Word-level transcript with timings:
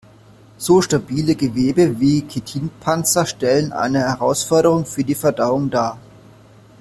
So 0.57 0.81
stabile 0.81 1.35
Gewebe 1.35 1.99
wie 1.99 2.23
Chitinpanzer 2.27 3.27
stellen 3.27 3.71
eine 3.71 3.99
Herausforderung 3.99 4.87
für 4.87 5.03
die 5.03 5.13
Verdauung 5.13 5.69
dar. 5.69 5.99